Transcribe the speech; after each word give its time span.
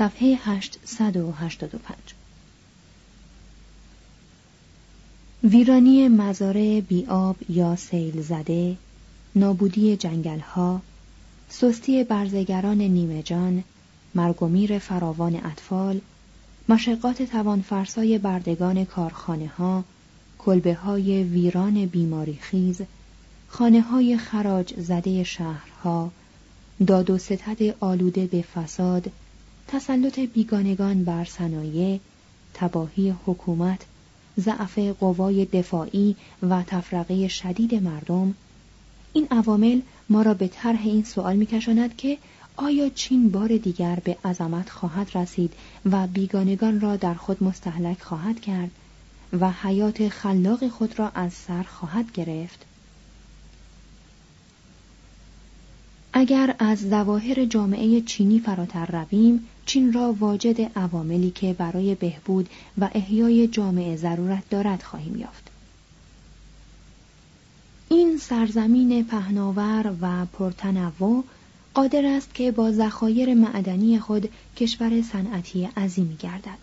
صفحه 0.00 0.38
885 0.44 1.96
ویرانی 5.44 6.08
مزارع 6.08 6.80
بیاب 6.80 7.36
یا 7.48 7.76
سیل 7.76 8.22
زده 8.22 8.76
نابودی 9.36 9.96
جنگل 9.96 10.38
ها 10.38 10.80
سستی 11.48 12.04
برزگران 12.04 12.78
نیمه 12.78 13.22
جان 13.22 13.64
مرگومیر 14.14 14.78
فراوان 14.78 15.36
اطفال 15.36 16.00
مشقات 16.68 17.22
توانفرسای 17.22 18.18
بردگان 18.18 18.84
کارخانه 18.84 19.48
ها 19.48 19.84
کلبه 20.38 20.74
های 20.74 21.22
ویران 21.24 21.86
بیماری 21.86 22.38
خیز 22.40 22.80
خانه 23.48 23.80
های 23.80 24.18
خراج 24.18 24.74
زده 24.80 25.24
شهرها 25.24 26.10
داد 26.86 27.10
و 27.10 27.18
ستد 27.18 27.62
آلوده 27.80 28.26
به 28.26 28.42
فساد 28.42 29.10
تسلط 29.72 30.18
بیگانگان 30.18 31.04
بر 31.04 31.24
صنایع 31.24 32.00
تباهی 32.54 33.14
حکومت 33.26 33.80
ضعف 34.40 34.78
قوای 34.78 35.44
دفاعی 35.44 36.16
و 36.42 36.62
تفرقه 36.62 37.28
شدید 37.28 37.74
مردم 37.74 38.34
این 39.12 39.28
عوامل 39.30 39.80
ما 40.08 40.22
را 40.22 40.34
به 40.34 40.48
طرح 40.48 40.80
این 40.84 41.04
سوال 41.04 41.36
میکشاند 41.36 41.96
که 41.96 42.18
آیا 42.56 42.88
چین 42.88 43.30
بار 43.30 43.56
دیگر 43.56 43.98
به 44.04 44.16
عظمت 44.24 44.70
خواهد 44.70 45.10
رسید 45.14 45.52
و 45.90 46.06
بیگانگان 46.06 46.80
را 46.80 46.96
در 46.96 47.14
خود 47.14 47.42
مستحلک 47.42 48.02
خواهد 48.02 48.40
کرد 48.40 48.70
و 49.40 49.50
حیات 49.50 50.08
خلاق 50.08 50.68
خود 50.68 50.98
را 50.98 51.08
از 51.08 51.32
سر 51.32 51.62
خواهد 51.62 52.12
گرفت؟ 52.12 52.66
اگر 56.12 56.54
از 56.58 56.78
ظواهر 56.88 57.44
جامعه 57.44 58.00
چینی 58.00 58.38
فراتر 58.38 58.86
رویم 58.86 59.46
چین 59.70 59.92
را 59.92 60.12
واجد 60.12 60.78
عواملی 60.78 61.30
که 61.30 61.52
برای 61.52 61.94
بهبود 61.94 62.48
و 62.78 62.88
احیای 62.92 63.48
جامعه 63.48 63.96
ضرورت 63.96 64.50
دارد 64.50 64.82
خواهیم 64.82 65.16
یافت. 65.16 65.50
این 67.88 68.18
سرزمین 68.18 69.04
پهناور 69.04 69.94
و 70.00 70.26
پرتنوع 70.26 71.24
قادر 71.74 72.06
است 72.06 72.34
که 72.34 72.50
با 72.50 72.72
ذخایر 72.72 73.34
معدنی 73.34 73.98
خود 73.98 74.28
کشور 74.56 75.02
صنعتی 75.02 75.64
عظیمی 75.64 76.16
گردد. 76.16 76.58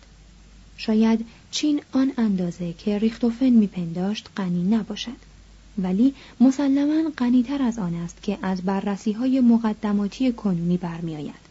شاید 0.76 1.26
چین 1.50 1.80
آن 1.92 2.12
اندازه 2.16 2.72
که 2.72 2.98
ریختوفن 2.98 3.50
میپنداشت 3.50 4.28
غنی 4.36 4.62
نباشد 4.62 5.28
ولی 5.78 6.14
مسلما 6.40 7.10
غنیتر 7.18 7.62
از 7.62 7.78
آن 7.78 7.94
است 7.94 8.22
که 8.22 8.38
از 8.42 8.62
بررسی 8.62 9.12
های 9.12 9.40
مقدماتی 9.40 10.32
کنونی 10.32 10.76
برمیآید. 10.76 11.47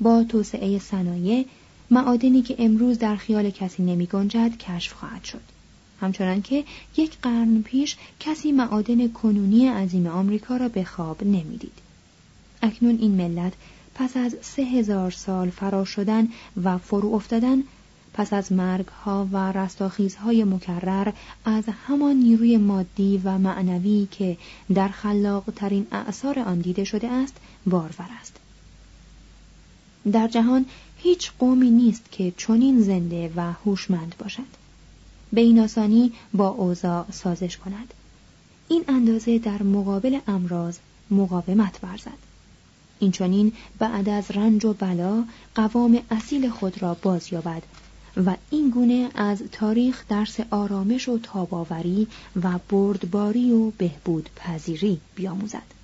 با 0.00 0.24
توسعه 0.24 0.78
صنایع 0.78 1.46
معادنی 1.90 2.42
که 2.42 2.56
امروز 2.58 2.98
در 2.98 3.16
خیال 3.16 3.50
کسی 3.50 3.82
نمی 3.82 4.06
گنجد 4.06 4.56
کشف 4.58 4.92
خواهد 4.92 5.24
شد 5.24 5.40
همچنان 6.00 6.42
که 6.42 6.64
یک 6.96 7.18
قرن 7.22 7.62
پیش 7.62 7.96
کسی 8.20 8.52
معادن 8.52 9.08
کنونی 9.08 9.68
عظیم 9.68 10.06
آمریکا 10.06 10.56
را 10.56 10.68
به 10.68 10.84
خواب 10.84 11.24
نمی‌دید. 11.24 11.78
اکنون 12.62 12.98
این 12.98 13.10
ملت 13.10 13.52
پس 13.94 14.16
از 14.16 14.36
سه 14.40 14.62
هزار 14.62 15.10
سال 15.10 15.50
فرا 15.50 15.84
شدن 15.84 16.28
و 16.64 16.78
فرو 16.78 17.14
افتادن 17.14 17.62
پس 18.14 18.32
از 18.32 18.52
مرگ 18.52 18.86
ها 18.86 19.28
و 19.32 19.52
رستاخیزهای 19.52 20.44
مکرر 20.44 21.12
از 21.44 21.64
همان 21.86 22.16
نیروی 22.16 22.56
مادی 22.56 23.20
و 23.24 23.38
معنوی 23.38 24.08
که 24.10 24.36
در 24.74 24.88
خلاق 24.88 25.44
ترین 25.56 25.86
اعثار 25.92 26.38
آن 26.38 26.60
دیده 26.60 26.84
شده 26.84 27.08
است 27.08 27.36
بارور 27.66 28.08
است 28.20 28.40
در 30.12 30.28
جهان 30.28 30.66
هیچ 30.96 31.32
قومی 31.38 31.70
نیست 31.70 32.02
که 32.12 32.32
چنین 32.36 32.80
زنده 32.80 33.32
و 33.36 33.52
هوشمند 33.52 34.14
باشد. 34.18 34.56
به 35.32 35.40
این 35.40 35.60
آسانی 35.60 36.12
با 36.34 36.48
اوضاع 36.48 37.10
سازش 37.10 37.56
کند. 37.56 37.94
این 38.68 38.84
اندازه 38.88 39.38
در 39.38 39.62
مقابل 39.62 40.18
امراض 40.28 40.78
مقاومت 41.10 41.78
ورزد. 41.82 42.18
این 42.98 43.10
چنین 43.10 43.52
بعد 43.78 44.08
از 44.08 44.30
رنج 44.30 44.64
و 44.64 44.72
بلا 44.72 45.24
قوام 45.54 45.98
اصیل 46.10 46.48
خود 46.48 46.82
را 46.82 46.96
بازیابد 47.02 47.62
و 48.26 48.34
این 48.50 48.70
گونه 48.70 49.10
از 49.14 49.42
تاریخ 49.52 50.04
درس 50.08 50.40
آرامش 50.50 51.08
و 51.08 51.18
تاباوری 51.18 52.06
و 52.42 52.58
بردباری 52.68 53.52
و 53.52 53.70
بهبود 53.70 54.30
پذیری 54.36 55.00
بیاموزد. 55.14 55.75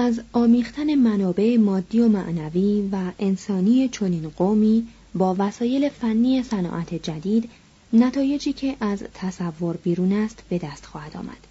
از 0.00 0.20
آمیختن 0.32 0.94
منابع 0.94 1.56
مادی 1.56 2.00
و 2.00 2.08
معنوی 2.08 2.88
و 2.92 2.96
انسانی 3.18 3.88
چنین 3.88 4.28
قومی 4.28 4.86
با 5.14 5.36
وسایل 5.38 5.88
فنی 5.88 6.42
صناعت 6.42 6.94
جدید 6.94 7.50
نتایجی 7.92 8.52
که 8.52 8.76
از 8.80 9.02
تصور 9.14 9.76
بیرون 9.76 10.12
است 10.12 10.42
به 10.48 10.58
دست 10.58 10.86
خواهد 10.86 11.16
آمد. 11.16 11.46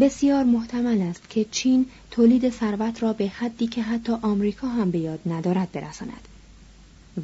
بسیار 0.00 0.44
محتمل 0.44 1.02
است 1.02 1.30
که 1.30 1.46
چین 1.50 1.86
تولید 2.10 2.50
ثروت 2.50 3.02
را 3.02 3.12
به 3.12 3.28
حدی 3.28 3.66
که 3.66 3.82
حتی 3.82 4.12
آمریکا 4.22 4.68
هم 4.68 4.90
به 4.90 4.98
یاد 4.98 5.20
ندارد 5.26 5.72
برساند. 5.72 6.28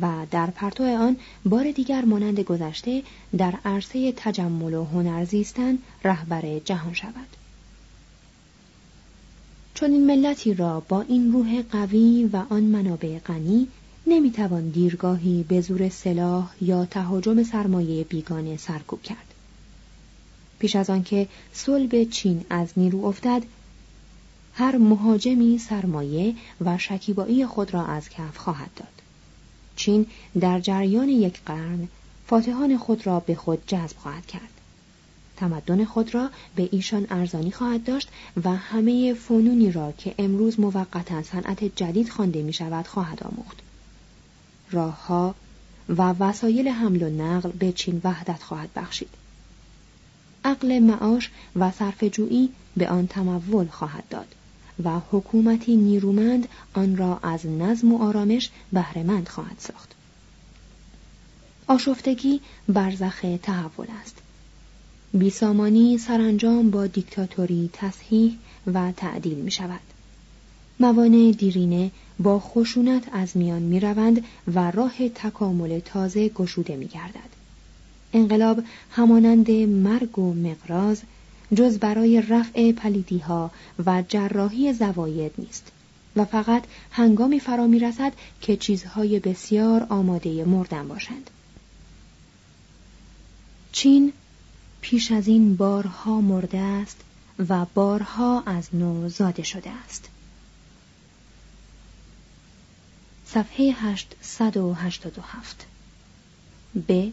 و 0.01 0.27
در 0.31 0.47
پرتو 0.47 0.85
آن 0.85 1.17
بار 1.45 1.73
دیگر 1.73 2.05
مانند 2.05 2.41
گذشته 2.41 3.03
در 3.39 3.55
عرصه 3.65 4.13
تجمل 4.17 4.75
و 4.75 4.85
هنر 4.85 5.25
زیستن 5.25 5.79
رهبر 6.05 6.59
جهان 6.59 6.95
شود. 6.95 7.44
چون 9.75 9.91
این 9.91 10.07
ملتی 10.07 10.55
را 10.55 10.81
با 10.81 11.01
این 11.01 11.33
روح 11.33 11.63
قوی 11.63 12.31
و 12.33 12.43
آن 12.51 12.63
منابع 12.63 13.19
غنی 13.19 13.69
نمی‌توان 14.07 14.69
دیرگاهی 14.69 15.43
به 15.49 15.61
زور 15.61 15.89
سلاح 15.89 16.51
یا 16.61 16.85
تهاجم 16.85 17.43
سرمایه 17.43 18.05
بیگانه 18.05 18.57
سرکوب 18.57 19.03
کرد. 19.03 19.35
پیش 20.59 20.77
از 20.77 20.91
آنکه 20.91 21.29
صلب 21.53 22.05
چین 22.05 22.45
از 22.51 22.69
نیرو 22.77 23.05
افتد 23.05 23.43
هر 24.55 24.77
مهاجمی 24.77 25.59
سرمایه 25.59 26.35
و 26.61 26.79
شکیبایی 26.79 27.47
خود 27.47 27.75
را 27.75 27.87
از 27.87 28.09
کف 28.09 28.37
خواهد 28.37 28.71
داد. 28.77 29.03
چین 29.77 30.07
در 30.41 30.61
جریان 30.61 31.09
یک 31.09 31.41
قرن 31.47 31.89
فاتحان 32.27 32.79
خود 32.79 33.07
را 33.07 33.21
به 33.21 33.35
خود 33.35 33.63
جذب 33.67 33.97
خواهد 33.97 34.27
کرد. 34.27 34.54
تمدن 35.45 35.85
خود 35.85 36.15
را 36.15 36.31
به 36.57 36.69
ایشان 36.73 37.07
ارزانی 37.11 37.51
خواهد 37.51 37.85
داشت 37.85 38.09
و 38.45 38.57
همه 38.57 39.15
فنونی 39.15 39.73
را 39.73 39.93
که 39.93 40.15
امروز 40.19 40.61
موقتا 40.61 41.23
صنعت 41.23 41.65
جدید 41.65 42.09
خوانده 42.09 42.43
می 42.43 42.53
شود 42.53 42.87
خواهد 42.87 43.23
آموخت 43.23 43.57
راهها 44.71 45.35
و 45.89 46.03
وسایل 46.03 46.69
حمل 46.69 47.03
و 47.03 47.09
نقل 47.09 47.51
به 47.51 47.73
چین 47.73 48.01
وحدت 48.05 48.43
خواهد 48.43 48.69
بخشید. 48.77 49.09
عقل 50.45 50.79
معاش 50.79 51.31
و 51.57 51.71
صرفجویی 51.71 52.49
به 52.77 52.89
آن 52.89 53.07
تمول 53.07 53.67
خواهد 53.67 54.05
داد 54.11 54.35
و 54.85 55.01
حکومتی 55.11 55.77
نیرومند 55.77 56.49
آن 56.75 56.97
را 56.97 57.19
از 57.23 57.47
نظم 57.47 57.93
و 57.93 58.03
آرامش 58.03 58.51
بهرهمند 58.73 59.29
خواهد 59.29 59.57
ساخت. 59.59 59.95
آشفتگی 61.67 62.41
برزخ 62.69 63.21
تحول 63.43 63.87
است. 64.03 64.24
بیسامانی 65.15 65.99
سرانجام 65.99 66.71
با 66.71 66.87
دیکتاتوری 66.87 67.71
تصحیح 67.73 68.39
و 68.67 68.93
تعدیل 68.97 69.39
می 69.39 69.51
شود. 69.51 69.81
موانع 70.81 71.33
دیرینه 71.39 71.91
با 72.19 72.41
خشونت 72.41 73.05
از 73.13 73.37
میان 73.37 73.63
می 73.63 73.81
روند 73.81 74.25
و 74.55 74.71
راه 74.71 75.09
تکامل 75.09 75.79
تازه 75.79 76.29
گشوده 76.29 76.77
می 76.77 76.87
گردد. 76.87 77.31
انقلاب 78.13 78.63
همانند 78.91 79.51
مرگ 79.51 80.19
و 80.19 80.35
مقراز 80.35 81.03
جز 81.55 81.79
برای 81.79 82.23
رفع 82.23 82.73
پلیدی 82.73 83.19
ها 83.19 83.51
و 83.87 84.03
جراحی 84.09 84.73
زواید 84.73 85.33
نیست 85.39 85.73
و 86.17 86.25
فقط 86.25 86.65
هنگامی 86.91 87.41
فرا 87.41 87.67
می 87.67 87.79
رسد 87.79 88.13
که 88.41 88.57
چیزهای 88.57 89.19
بسیار 89.19 89.87
آماده 89.89 90.45
مردن 90.45 90.89
باشند. 90.89 91.31
چین 93.73 94.13
پیش 94.87 95.13
از 95.13 95.29
این 95.29 95.57
بارها 95.57 96.21
مرده 96.21 96.59
است 96.59 96.97
و 97.49 97.65
بارها 97.75 98.43
از 98.47 98.69
نو 98.75 99.09
زاده 99.09 99.43
شده 99.43 99.71
است. 99.71 100.09
صفحه 103.27 103.73
887 103.73 105.67
ب. 106.89 107.09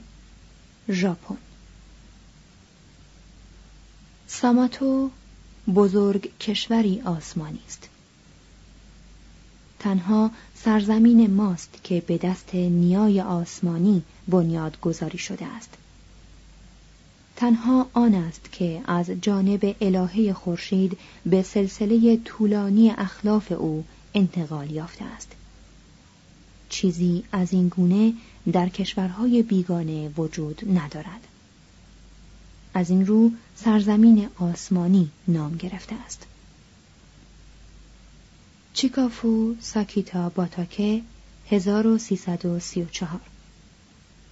ژاپن. 0.89 1.37
ساماتو 4.27 5.09
بزرگ 5.75 6.37
کشوری 6.39 7.01
آسمانی 7.01 7.59
است. 7.67 7.89
تنها 9.79 10.31
سرزمین 10.55 11.33
ماست 11.33 11.79
که 11.83 12.01
به 12.01 12.17
دست 12.17 12.55
نیای 12.55 13.21
آسمانی 13.21 14.03
بنیاد 14.27 14.79
گذاری 14.81 15.17
شده 15.17 15.45
است. 15.45 15.77
تنها 17.41 17.89
آن 17.93 18.13
است 18.15 18.51
که 18.51 18.81
از 18.85 19.09
جانب 19.21 19.75
الهه 19.81 20.33
خورشید 20.33 20.97
به 21.25 21.41
سلسله 21.41 22.17
طولانی 22.17 22.89
اخلاف 22.89 23.51
او 23.51 23.85
انتقال 24.13 24.71
یافته 24.71 25.05
است. 25.05 25.31
چیزی 26.69 27.23
از 27.31 27.53
این 27.53 27.67
گونه 27.67 28.13
در 28.51 28.69
کشورهای 28.69 29.43
بیگانه 29.43 30.09
وجود 30.09 30.61
ندارد. 30.79 31.27
از 32.73 32.89
این 32.89 33.05
رو 33.05 33.31
سرزمین 33.55 34.29
آسمانی 34.39 35.09
نام 35.27 35.57
گرفته 35.57 35.95
است. 36.05 36.25
چیکافو 38.73 39.55
ساکیتا 39.59 40.29
باتاکه 40.29 41.01
1334 41.49 43.19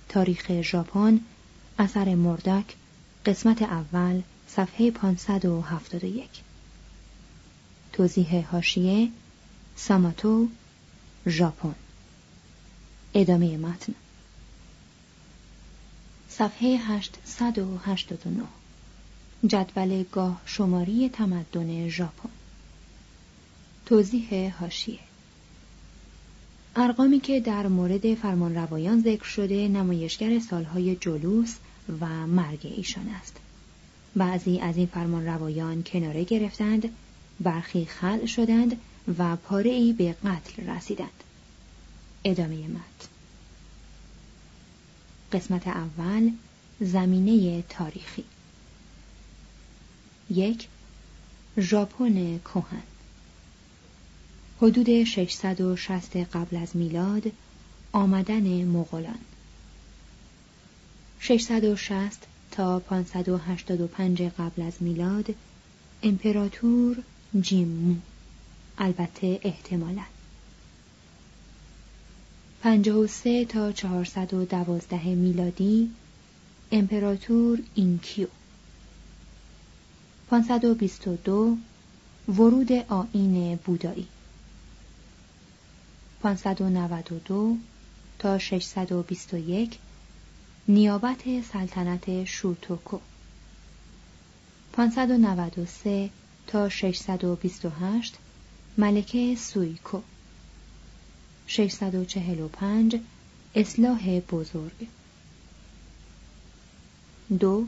تاریخ 0.09 0.61
ژاپن 0.61 1.19
اثر 1.79 2.15
مردک 2.15 2.75
قسمت 3.25 3.62
اول 3.62 4.21
صفحه 4.48 4.92
571 4.92 6.30
توضیح 7.94 8.50
هاشیه 8.51 9.10
ساماتو 9.75 10.48
ژاپن. 11.27 11.75
ادامه 13.13 13.57
متن. 13.57 13.94
صفحه 16.30 16.77
889 16.77 18.44
جدول 19.48 20.04
گاه 20.12 20.42
شماری 20.45 21.10
تمدن 21.10 21.89
ژاپن. 21.89 22.30
توضیح 23.86 24.57
هاشیه 24.60 25.00
ارقامی 26.75 27.19
که 27.19 27.39
در 27.39 27.68
مورد 27.68 28.13
فرمان 28.13 28.56
روایان 28.56 29.01
ذکر 29.01 29.24
شده 29.24 29.68
نمایشگر 29.68 30.39
سالهای 30.39 30.95
جلوس 30.95 31.56
و 32.01 32.27
مرگ 32.27 32.74
ایشان 32.75 33.07
است. 33.07 33.38
بعضی 34.15 34.59
از 34.59 34.77
این 34.77 34.88
فرمان 34.88 35.25
روایان 35.25 35.83
کناره 35.83 36.24
گرفتند 36.24 36.89
برخی 37.39 37.86
خل 37.86 38.25
شدند 38.25 38.77
و 39.18 39.36
پاره 39.36 39.71
ای 39.71 39.94
به 39.94 40.13
قتل 40.13 40.69
رسیدند. 40.69 41.24
ادامه 42.24 42.68
مت 42.68 43.09
قسمت 45.31 45.68
اول 45.68 46.31
زمینه 46.80 47.62
تاریخی. 47.62 48.24
یک 50.30 50.68
ژاپن 51.59 52.39
کهن 52.39 52.83
حدود 54.62 55.03
660 55.03 56.18
قبل 56.18 56.57
از 56.57 56.75
میلاد 56.75 57.31
آمدن 57.92 58.63
مغولان. 58.63 59.19
660 61.19 62.27
تا 62.51 62.80
585 62.80 64.21
قبل 64.21 64.62
از 64.62 64.74
میلاد 64.80 65.36
امپراتور 66.04 67.04
جیممو 67.42 67.95
البته 68.77 69.39
احتمالا. 69.44 70.04
53 72.62 73.45
تا 73.45 73.71
412 73.71 75.16
میلادی 75.16 75.92
امپراتور 76.71 77.60
اینکیو. 77.75 78.27
522 80.30 81.57
ورود 82.30 82.71
آین 82.71 83.60
بودایی. 83.66 84.07
592 86.21 87.57
تا 88.19 88.38
621 88.38 89.77
نیابت 90.69 91.42
سلطنت 91.51 92.24
شوتوکو. 92.25 93.00
593 94.74 96.10
تا 96.48 96.69
628 96.69 98.18
ملکه 98.77 99.36
سویکو. 99.36 100.01
645 101.48 103.00
اصلاح 103.56 104.19
بزرگ. 104.19 104.88
دو 107.39 107.68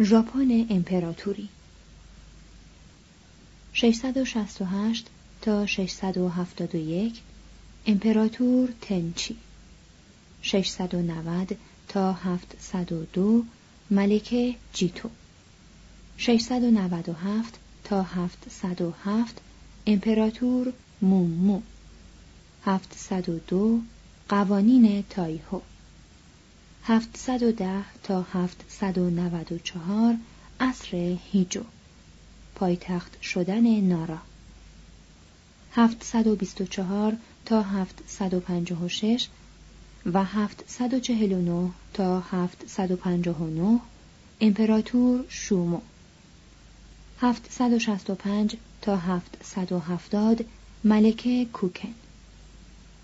ژاپن 0.00 0.66
امپراتوری. 0.70 1.48
668 3.72 5.06
تا 5.40 5.66
671 5.66 7.20
امپراتور 7.86 8.68
تنچی. 8.80 9.36
690 10.42 11.56
تا 11.88 12.12
702 12.12 13.44
ملکه 13.90 14.54
جیتو. 14.72 15.10
697 16.18 17.58
تا 17.84 18.02
707 18.02 19.40
امپراتور 19.86 20.72
مومو. 21.02 21.62
702 22.64 23.80
قوانین 24.28 25.04
تایهو 25.10 25.60
710 26.84 27.84
تا 28.02 28.22
794 28.22 30.16
عصر 30.60 31.16
هیجو. 31.32 31.64
پایتخت 32.54 33.22
شدن 33.22 33.80
نارا. 33.80 34.18
724 35.72 37.16
تا 37.44 37.62
756 37.62 39.28
و 40.14 40.24
749 40.24 41.70
تا 41.94 42.20
759 42.20 43.80
امپراتور 44.40 45.24
شومو. 45.28 45.80
765 47.20 48.56
تا 48.82 48.96
770 48.96 50.44
ملکه 50.84 51.44
کوکن. 51.52 51.94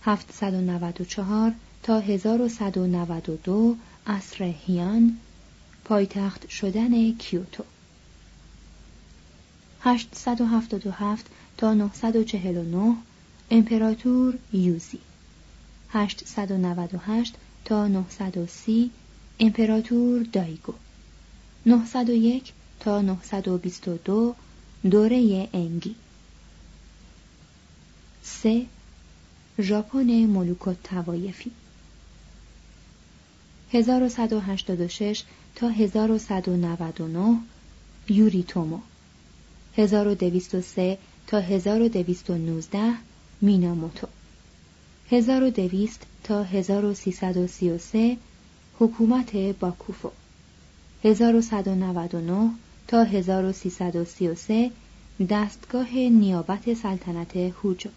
794 0.03 1.53
تا 1.83 2.01
1192 2.01 3.77
عصر 4.07 4.45
هیان 4.45 5.19
پایتخت 5.85 6.51
شدن 6.51 7.13
کیوتو. 7.13 7.65
877 9.81 11.27
تا 11.57 11.75
949 11.75 12.97
امپراتور 13.51 14.39
یوزی. 14.53 14.99
898 15.95 17.35
تا 17.65 17.89
930 17.89 18.91
امپراتور 19.41 20.23
دایگو. 20.23 20.75
901 21.67 22.53
تا 22.81 23.03
922 23.03 24.35
دوره 24.91 25.49
انگی. 25.53 25.95
3 28.23 28.67
ژاپن 29.59 30.27
ملوک 30.27 30.77
توایفی 30.85 31.51
1186 33.73 35.23
تا 35.55 35.69
1199 35.69 37.39
یوریتومو 38.09 38.81
1203 39.77 40.99
تا 41.27 41.41
1219 41.41 42.95
میناموتو. 43.43 44.09
1200 45.11 46.07
تا 46.25 46.45
1333 46.45 48.17
حکومت 48.79 49.37
باکوفو. 49.37 50.11
1199 51.05 52.51
تا 52.89 53.05
1333 53.05 54.71
دستگاه 55.31 55.95
نیابت 55.95 56.75
سلطنت 56.75 57.37
هوجو. 57.37 57.91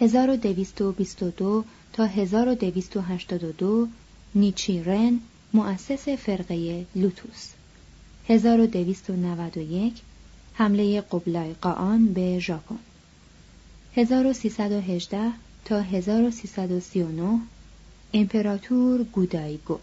1222 0.00 1.64
تا 1.92 2.06
1282 2.06 3.88
نیچیرن 4.34 5.20
مؤسس 5.54 6.08
فرقه 6.08 6.86
لوتوس. 6.94 7.48
1291 8.28 10.02
حمله 10.54 11.00
قبلای 11.00 11.54
قاان 11.54 12.06
به 12.06 12.38
ژاپن. 12.38 12.78
1318 13.96 15.32
تا 15.64 15.80
1339 15.80 17.40
امپراتور 18.14 19.04
گودایگو. 19.04 19.78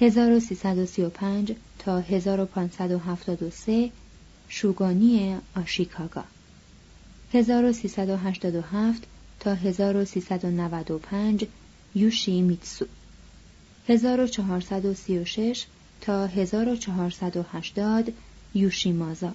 1335 0.00 1.52
تا 1.78 2.00
1573 2.00 3.90
شوگانی 4.48 5.36
آشیکاگا. 5.56 6.24
1387 7.32 9.02
تا 9.40 9.54
1395 9.54 11.46
یوشی 11.94 12.42
میتسو. 12.42 12.86
1436 13.88 15.66
تا 16.00 16.26
1480 16.26 18.12
یوشیمازا. 18.54 19.32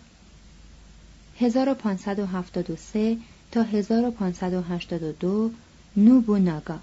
1573 1.39 3.17
تا 3.51 3.63
1582 3.63 5.51
نوبوناگا. 5.97 6.79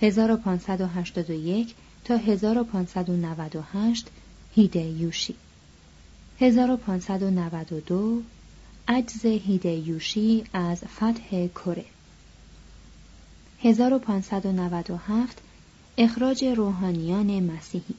1581 0.00 1.74
تا 2.04 2.16
1598 2.16 4.06
هیده 4.54 4.80
یوشی 4.80 5.34
1592 6.40 8.22
عجز 8.88 9.26
هیده 9.26 9.70
یوشی 9.70 10.44
از 10.52 10.78
فتح 10.84 11.46
کره. 11.46 11.84
1597 13.62 15.38
اخراج 15.98 16.44
روحانیان 16.44 17.40
مسیحی. 17.40 17.94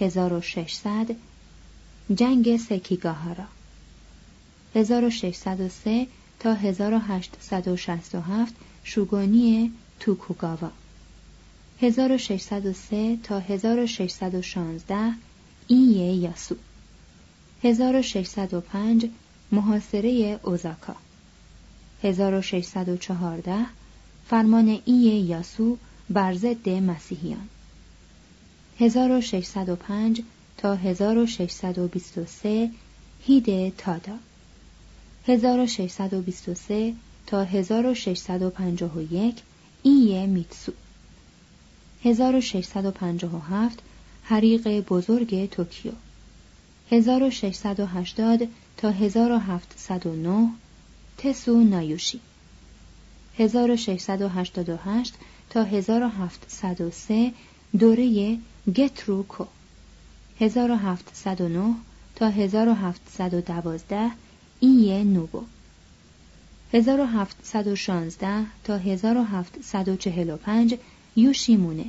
1600 0.00 1.06
جنگ 2.14 2.56
سکیگاهارا. 2.56 3.44
1603 4.74 6.06
تا 6.40 6.54
1867 6.54 8.54
شوگانی 8.84 9.72
توکوگاوا. 10.00 10.70
1603 11.80 13.18
تا 13.22 13.40
1616 13.40 15.14
ایه 15.66 16.14
یاسو. 16.14 16.56
1605 17.62 19.06
محاصره 19.52 20.40
اوزاکا. 20.42 20.96
1614 22.02 23.66
فرمان 24.28 24.80
ایه 24.84 25.20
یاسو 25.20 25.76
بر 26.10 26.34
ضد 26.34 26.68
مسیحیان. 26.68 27.48
1605 28.78 30.22
تا 30.56 30.74
1623 30.74 32.70
هیده 33.26 33.72
تادا. 33.78 34.18
1623 35.28 36.94
تا 37.26 37.44
1651 37.44 39.42
ایه 39.82 40.26
میتسو. 40.26 40.72
1657 42.04 43.78
حریق 44.24 44.68
بزرگ 44.80 45.50
توکیو. 45.50 45.92
1680 46.90 48.48
تا 48.76 48.90
1709 48.90 50.48
تسو 51.18 51.60
نایوشی. 51.60 52.20
1688 53.38 55.14
تا 55.50 55.64
1703 55.64 57.32
دوره 57.78 58.38
گتروکو. 58.76 59.44
1709 60.40 61.74
تا 62.16 62.30
1712 62.30 64.10
ایه 64.60 65.04
نوبو 65.04 65.42
1716 66.72 68.46
تا 68.64 68.78
1745 68.78 70.78
یوشیمونه. 71.16 71.84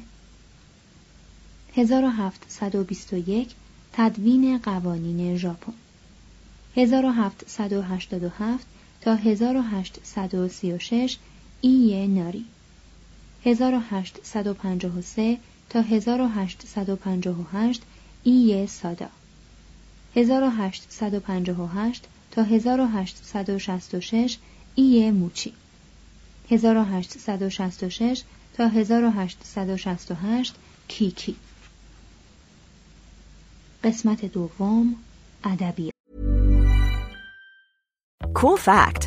1721 1.75 3.55
تدوین 3.93 4.57
قوانین 4.57 5.37
ژاپن. 5.37 5.73
1787 6.75 8.65
تا 9.01 9.15
1836 9.15 11.17
ایه 11.61 12.07
ناری. 12.07 12.45
1853 13.45 15.37
تا 15.69 15.81
1858 15.81 17.81
ایه 18.23 18.65
سادا. 18.65 19.09
1858 20.15 22.07
تا 22.37 22.43
1866 22.43 24.37
ایه 24.75 25.11
موچی. 25.11 25.53
1866 26.49 28.23
تا 28.53 28.67
1868 28.67 30.55
کیکی. 30.87 31.35
قسمت 33.83 34.25
دوم 34.25 34.95
ادبیات. 35.43 35.93
Cool 38.33 38.57
fact 38.57 39.06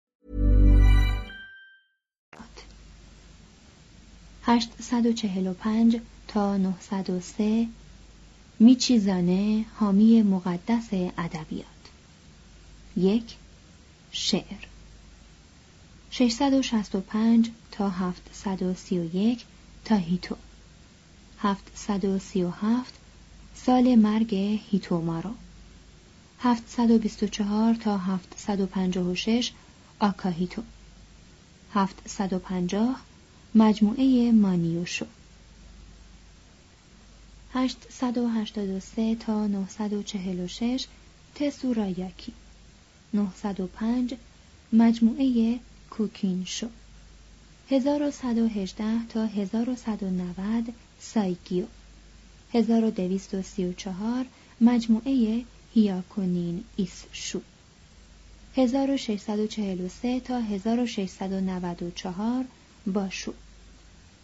845 4.51 6.01
تا 6.27 6.57
903 6.57 7.67
میچیزانه 8.59 9.65
حامی 9.75 10.21
مقدس 10.21 10.87
ادبیات. 11.17 11.65
یک 12.97 13.35
شعر. 14.11 14.67
665 16.11 17.51
تا 17.71 17.89
731 17.89 19.45
تاهیتو 19.85 20.35
737 21.37 22.93
سال 23.55 23.95
مرگ 23.95 24.35
هیتومارو 24.71 25.31
724 26.39 27.73
تا 27.73 27.97
756 27.97 29.51
آکاهیتو 29.99 30.61
750 31.73 33.10
مجموعه 33.55 34.31
مانیوشو. 34.31 35.05
883 37.53 39.15
تا 39.15 39.47
946 39.47 40.87
تسورایاکی. 41.35 42.33
905 43.13 44.13
مجموعه 44.73 45.59
کوکینشو. 45.89 46.67
1118 47.69 48.83
تا 49.09 49.25
1190 49.25 50.73
سایگیو 50.99 51.65
1234 52.53 54.25
مجموعه 54.61 55.43
هیاکونین 55.73 56.63
ایسشو. 56.75 57.41
1643 58.55 60.19
تا 60.19 60.41
1694 60.41 62.45
باشو. 62.87 63.33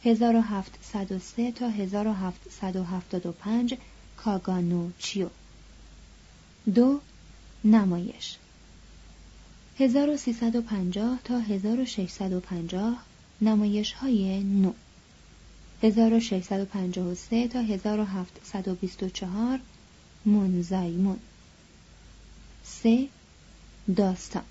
1703 0.03 1.51
تا 1.51 1.69
1775 1.69 3.77
کاگانو 4.17 4.91
چیو. 4.97 5.29
دو 6.75 6.99
نمایش. 7.65 8.35
1350 9.79 11.19
تا 11.23 11.39
1650 11.39 12.97
نمایش 13.41 13.93
های 13.93 14.43
نو. 14.43 14.73
1653 15.83 17.47
تا 17.47 17.61
1724 17.61 19.59
منزایمون 20.25 21.19
سه 22.63 23.07
داستان. 23.95 24.43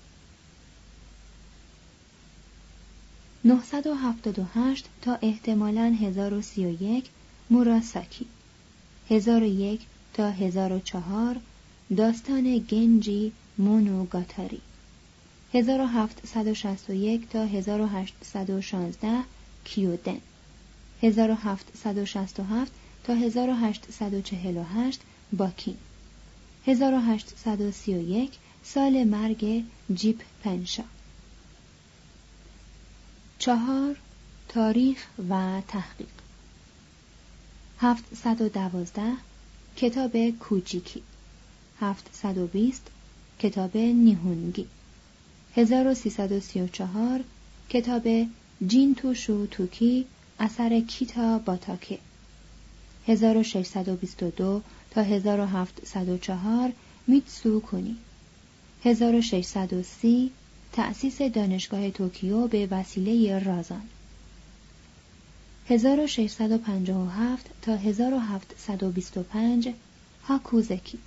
978 3.45 4.85
تا 5.01 5.17
احتمالاً 5.21 5.95
1031 6.01 7.09
موراساکی 7.49 8.25
1001 9.09 9.81
تا 10.13 10.31
1004 10.31 11.39
داستان 11.97 12.57
گنجی 12.57 13.31
مونوگاتاری. 13.57 14.61
1761 15.53 17.29
تا 17.29 17.45
1816 17.45 19.23
کیودن. 19.65 20.17
1767 21.03 22.71
تا 23.03 23.13
1848 23.13 25.01
باکین. 25.33 25.77
1831 26.67 28.31
سال 28.63 29.03
مرگ 29.03 29.63
جیپ 29.93 30.21
پنشا. 30.43 30.83
چهار 33.47 33.95
تاریخ 34.49 35.07
و 35.29 35.61
تحقیق. 35.67 36.07
712 37.79 39.01
کتاب 39.77 40.29
کوچیکی. 40.29 41.01
720 41.79 42.81
کتاب 43.39 43.77
نیهونگی 43.77 44.67
1334 45.55 47.23
کتاب 47.69 48.27
جینتوشو 48.67 49.45
توکی 49.45 50.05
اثر 50.39 50.79
کیتا 50.79 51.39
باتاکه 51.39 51.99
1622 53.07 54.61
تا 54.91 55.01
1704 55.03 56.73
میتسو 57.07 57.59
کنی. 57.59 57.95
1630 58.83 60.31
تأسیس 60.77 61.21
دانشگاه 61.21 61.89
توکیو 61.89 62.47
به 62.47 62.67
وسیله 62.71 63.39
رازان. 63.39 63.81
1657 65.69 67.45
تا 67.61 67.75
1725 67.75 69.69
هاکوزکی. 70.23 70.99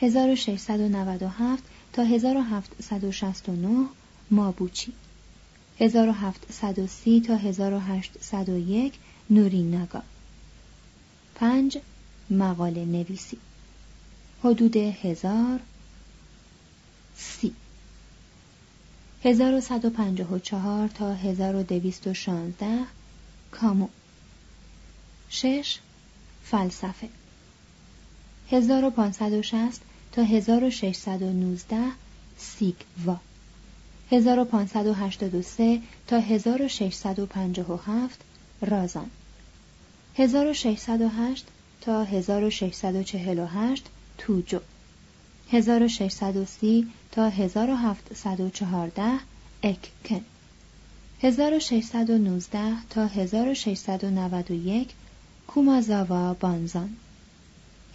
1697 0.00 1.62
تا 1.92 2.04
1769 2.04 3.86
مابوچی. 4.30 4.92
1730 5.80 7.20
تا 7.20 7.36
1801 7.36 8.92
نوریناگا. 9.30 10.02
5 11.34 11.78
مقاله 12.30 12.84
نویسی. 12.84 13.38
حدود 14.44 14.76
هزار 14.76 15.60
سی. 17.16 17.52
1154 19.24 20.88
تا 20.88 21.14
1216 21.14 22.86
کامو. 23.50 23.88
6 25.30 25.78
فلسفه. 26.44 27.08
1560 28.50 29.80
تا 30.12 30.22
1619 30.22 31.76
سیگوا. 32.38 33.16
1583 34.10 35.82
تا 36.06 36.20
1657 36.20 38.18
رازان. 38.62 39.10
1608 40.14 41.46
تا 41.80 42.04
1648 42.04 43.84
توجو 44.18 44.60
1630 45.52 46.86
تا 47.12 47.30
1714 47.30 49.18
اککن 49.62 50.24
1619 51.22 52.76
تا 52.90 53.06
1691 53.06 54.88
کومازاوا 55.46 56.34
بانزان 56.34 56.96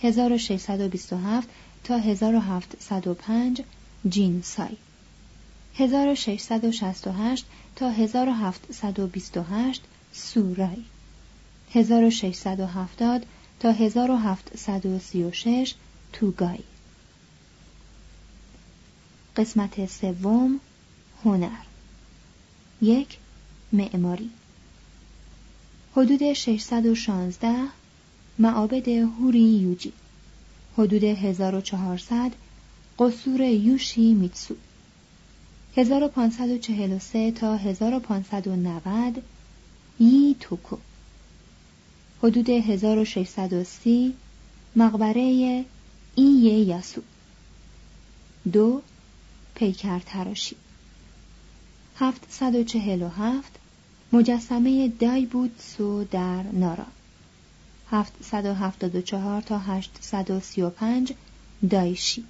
1627 0.02 1.50
تا 1.84 1.98
1705 1.98 3.62
جینسای 4.10 4.78
1668 5.76 7.46
تا 7.76 7.90
1728 7.90 9.82
سورای 10.14 10.84
1670 11.72 13.26
تا 13.60 13.72
1736 13.72 15.76
توگای 16.14 16.60
قسمت 19.40 19.86
سوم 19.86 20.60
هنر. 21.26 21.64
یک 22.82 23.18
معماری. 23.74 24.30
حدود 25.96 26.34
616 26.34 27.68
معابد 28.40 28.88
هوری 28.88 29.40
یوجی. 29.40 29.94
حدود 30.78 31.04
1400 31.04 32.32
قصور 33.00 33.42
یوشی 33.42 34.14
میتسو. 34.14 34.56
1543 35.78 37.32
تا 37.32 37.56
1590 37.56 39.24
یی 40.00 40.36
توکو. 40.40 40.78
حدود 42.24 42.50
1630 42.50 44.14
مقبره 44.76 45.66
ای 46.16 46.24
یاسو. 46.68 47.02
دو 48.52 48.82
پیکر 49.60 50.00
تراشی 50.00 50.56
747 51.96 53.60
مجسمه 54.14 54.88
دایبوتسو 54.88 56.04
در 56.04 56.44
نارا. 56.44 56.86
774 57.92 59.42
تا 59.42 59.58
835 59.60 61.14
دایشی. 61.70 62.24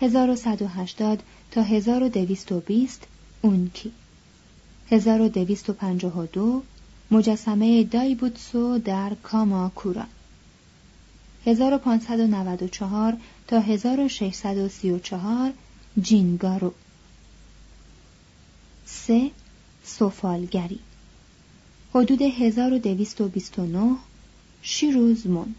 1180 0.00 1.22
تا 1.50 1.62
1220 1.62 3.06
اونکی. 3.42 3.92
1252 4.90 6.62
مجسمه 7.10 7.84
دایبوتسو 7.84 8.78
در 8.78 9.14
کاماکورا. 9.22 10.04
1594 11.46 13.16
تا 13.46 13.60
1634 13.60 15.52
جینگارو. 16.00 16.72
سه 18.86 19.30
سفالگری. 19.84 20.78
حدود 21.94 22.22
1229 22.22 23.96
شیروزمون. 24.62 25.54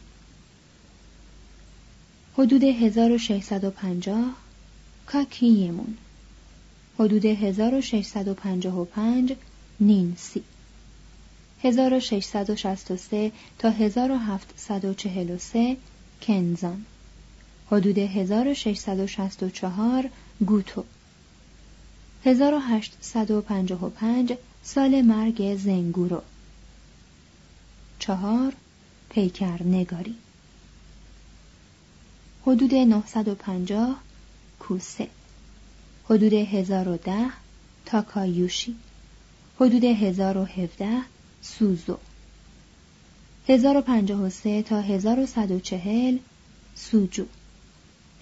حدود 2.37 2.63
1650 2.63 4.15
کاکیمون. 5.05 5.97
حدود 6.99 7.25
1655 7.25 9.35
نینسی. 9.79 10.43
1663 11.63 13.31
تا 13.59 13.69
1743 13.69 15.77
کنزان. 16.21 16.85
حدود 17.71 17.97
1664 17.97 20.09
گوتو. 20.41 20.83
1855 22.25 24.33
سال 24.63 25.01
مرگ 25.01 25.55
زنگورو. 25.55 26.21
چهار 27.99 28.53
پیکر 29.09 29.63
نگاری 29.63 30.15
حدود 32.45 32.75
950 32.75 33.95
کوسه. 34.59 35.07
حدود 36.05 36.33
1010 36.33 37.29
تاکایوشی. 37.85 38.75
حدود 39.59 39.83
1017 39.83 41.01
سوزو. 41.41 41.97
1053 43.47 44.61
تا 44.61 44.81
1140 44.81 46.19
سوجو. 46.75 47.25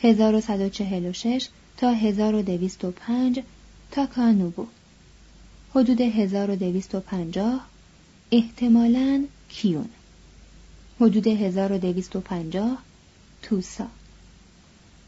1146 0.04 1.50
تا 1.82 1.94
1205 1.94 3.44
تاکانوبو. 3.91 4.65
حدود 5.76 6.02
1250 6.02 7.60
احتمالاً 8.32 9.26
کیون. 9.50 9.89
حدود 11.02 11.28
1250 11.28 12.78
توسا. 13.41 13.88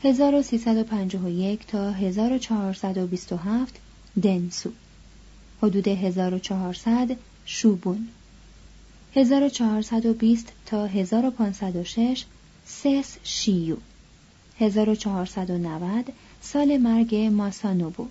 1351 0.03 1.67
تا 1.67 1.91
1427 1.91 3.79
دنسو. 4.23 4.71
حدود 5.63 5.87
1400 5.87 7.17
شوبون. 7.45 8.07
1420 9.15 10.53
تا 10.65 10.87
1506 10.87 12.25
سس 12.65 13.17
شیو. 13.23 13.77
1490 14.59 16.13
سال 16.43 16.77
مرگ 16.77 17.15
ماسانوبو. 17.15 18.07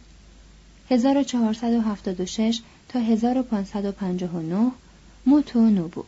1476 0.90 2.62
تا 2.88 2.98
1559 2.98 4.72
موتو 5.26 5.70
نوبو 5.70 6.04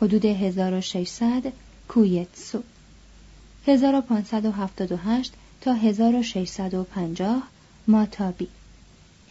حدود 0.00 0.26
1600 0.26 1.52
کویتسو. 1.88 2.62
1578 3.66 5.32
تا 5.60 5.72
1650 5.72 7.42
ماتابی. 7.88 8.48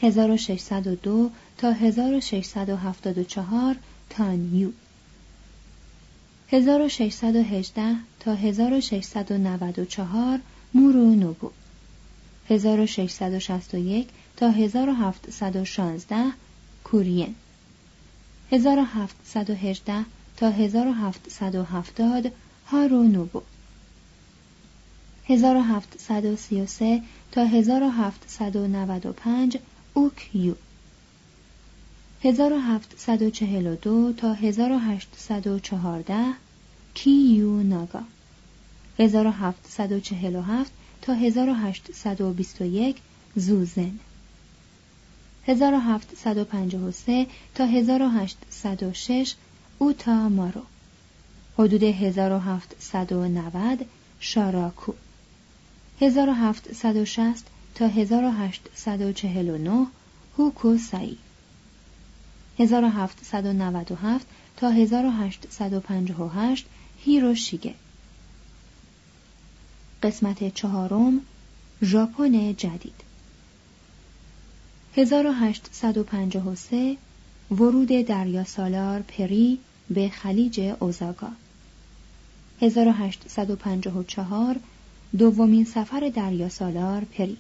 1602 0.02 1.30
تا 1.58 1.72
1674 1.72 3.78
تانیو. 4.10 4.72
1618 6.52 7.96
تا 8.20 8.36
1694 8.36 10.40
مورو 10.74 11.16
نوبو 11.16 11.52
1661 12.52 14.08
تا 14.38 14.52
1716 14.52 16.32
کورین. 16.84 17.36
1718 18.52 20.06
تا 20.38 20.52
1770 20.52 22.32
هارو 22.68 23.04
نوبو 23.04 23.42
1733 25.30 27.02
تا 27.32 27.46
1795 27.46 29.58
اوکیو. 29.94 30.56
1742 32.24 34.14
تا 34.14 34.34
1814 34.34 36.34
کیو 36.94 37.64
ناگا. 37.64 38.04
1747 39.00 40.81
تا 41.02 41.16
1821 41.16 42.98
زوزن. 43.36 44.00
1753 45.48 47.28
تا 47.56 47.66
1806 47.66 49.36
اوتا 49.78 50.30
مارو 50.30 50.62
حدود 51.58 51.84
1790 51.84 53.86
شاراکو. 54.20 54.94
1760 56.02 57.46
تا 57.76 57.88
1849 57.88 59.88
هوکوسایی. 60.38 61.18
1797 62.60 64.26
تا 64.58 64.72
1858 64.72 66.66
هیروشیگه. 67.00 67.74
قسمت 70.04 70.54
چهارم 70.54 71.22
ژاپن 71.84 72.54
جدید. 72.54 73.04
1853 74.96 76.98
ورود 77.52 77.88
دریا 77.88 78.44
سالار 78.44 79.02
پری 79.02 79.60
به 79.90 80.10
خلیج 80.10 80.74
اوزاگا. 80.80 81.30
1854 82.62 84.60
دومین 85.18 85.66
سفر 85.66 86.12
دریا 86.16 86.50
سالار 86.50 87.04
پری. 87.04 87.38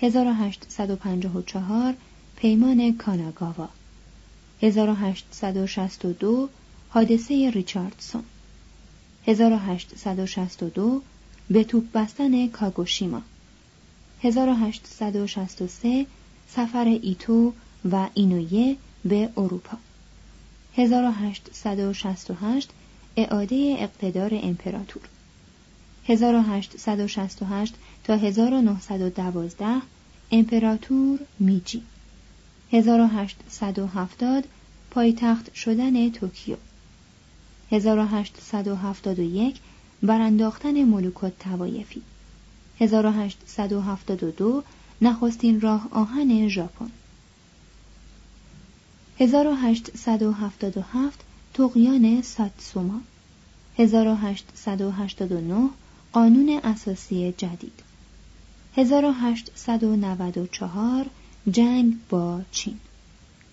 1854 0.00 1.94
پیمان 2.36 2.96
کاناگاوا. 2.96 3.68
1862 4.62 6.48
حادثه 6.90 7.50
ریچاردسون. 7.50 8.24
1862 9.26 11.02
به 11.50 11.64
توپ 11.64 11.84
بستن 11.94 12.48
کاگوشیما. 12.48 13.22
1863 14.22 16.06
سفر 16.48 16.98
ایتو 17.02 17.52
و 17.92 18.08
اینویه 18.14 18.76
به 19.04 19.30
اروپا. 19.36 19.78
1868 20.76 22.70
اعاده 23.16 23.76
اقتدار 23.78 24.30
امپراتور. 24.42 25.02
1868 26.08 27.74
تا 28.04 28.16
1912 28.16 29.66
امپراتور 30.30 31.18
میجی. 31.38 31.82
1870 32.72 34.44
پایتخت 34.90 35.54
شدن 35.54 36.10
توکیو. 36.10 36.56
1871 37.72 39.56
برانداختن 40.02 40.84
ملوکات 40.84 41.38
توایفی 41.38 42.02
1872 42.80 44.62
نخستین 45.02 45.60
راه 45.60 45.88
آهن 45.90 46.48
ژاپن. 46.48 46.90
1877 49.18 51.20
تقیان 51.54 52.22
ساتسوما. 52.22 53.00
1889 53.78 55.70
قانون 56.12 56.60
اساسی 56.64 57.32
جدید. 57.32 57.82
1894 58.76 61.06
جنگ 61.50 61.94
با 62.10 62.40
چین. 62.50 62.78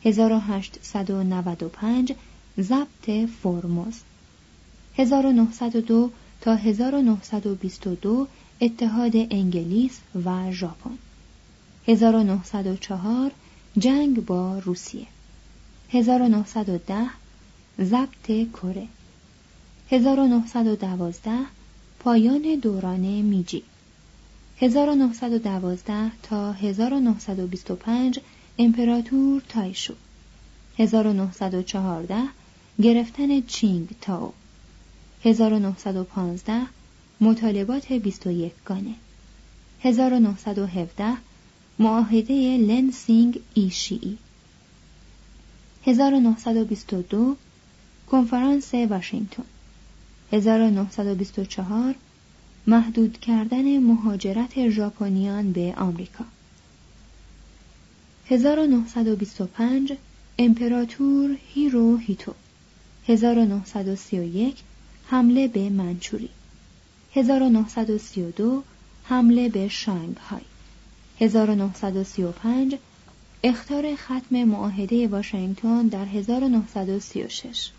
1895 0.06 2.14
ضبط 2.60 3.10
فرموز. 3.44 4.00
1902 4.98 6.12
تا 6.44 6.56
1922 6.56 8.28
اتحاد 8.62 9.12
انگلیس 9.16 10.00
و 10.26 10.52
ژاپن. 10.52 10.98
1904 11.88 13.32
جنگ 13.78 14.26
با 14.26 14.60
روسیه. 14.60 15.08
1910 15.90 17.10
ضبط 17.80 18.52
کره. 18.54 18.88
1912 19.90 21.32
پایان 22.00 22.60
دوران 22.62 23.22
میجی. 23.22 23.64
1912 24.58 26.12
تا 26.24 26.52
1925 26.52 28.20
امپراتور 28.58 29.42
تایشو. 29.50 29.94
1914 30.80 32.16
گرفتن 32.82 33.42
چینگ 33.42 33.88
تاو. 34.02 34.34
1915 35.26 36.68
مطالبات 37.22 37.92
21 37.94 38.52
گانه. 38.66 38.96
1917 39.82 41.18
معاهده 41.80 42.58
لنسینگ 42.58 43.40
ایشیئی 43.54 44.18
1922 45.86 47.36
کنفرانس 48.08 48.74
واشنگتن. 48.74 49.44
1924 50.32 51.96
محدود 52.68 53.20
کردن 53.20 53.78
مهاجرت 53.80 54.70
ژاپنیان 54.70 55.52
به 55.52 55.74
آمریکا. 55.78 56.26
1925 58.30 59.94
امپراتور 60.40 61.38
هیرو 61.54 61.98
هیتو 61.98 62.34
1931 63.08 64.58
حمله 65.06 65.48
به 65.48 65.70
منچوری. 65.70 66.30
1932 67.14 68.64
حمله 69.04 69.50
به 69.50 69.68
شانگهای. 69.68 70.42
1935 71.20 72.76
اختار 73.44 73.96
ختم 73.96 74.44
معاهده 74.44 75.08
واشنگتن 75.08 75.88
در 75.88 76.06
1936 76.06 77.72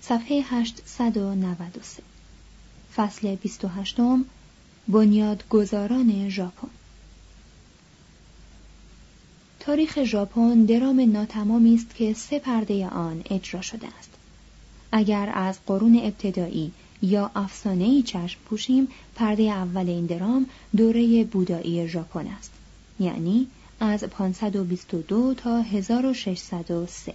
صفحه 0.00 0.42
893 0.50 2.02
فصل 2.96 3.34
28 3.34 3.96
بنیادگذاران 4.88 6.28
ژاپن. 6.28 6.68
تاریخ 9.64 10.04
ژاپن 10.04 10.64
درام 10.64 11.00
ناتمامی 11.00 11.74
است 11.74 11.94
که 11.94 12.14
سه 12.14 12.38
پرده 12.38 12.86
آن 12.86 13.22
اجرا 13.30 13.60
شده 13.60 13.86
است. 13.98 14.10
اگر 14.92 15.30
از 15.34 15.58
قرون 15.66 16.00
ابتدایی 16.02 16.72
یا 17.02 17.30
افسانه‌ای 17.34 18.02
چشم 18.02 18.40
پوشیم 18.44 18.88
پرده 19.14 19.42
اول 19.42 19.88
این 19.88 20.06
درام 20.06 20.46
دوره 20.76 21.24
بودایی 21.24 21.88
ژاپن 21.88 22.26
است. 22.26 22.50
یعنی 23.00 23.46
از 23.80 24.04
522 24.04 25.34
تا 25.34 25.60
1603 25.60 27.14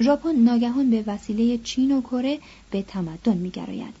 ژاپن 0.00 0.36
ناگهان 0.36 0.90
به 0.90 1.04
وسیله 1.06 1.58
چین 1.58 1.98
و 1.98 2.00
کره 2.00 2.38
به 2.70 2.82
تمدن 2.82 3.36
می‌گراید 3.36 3.94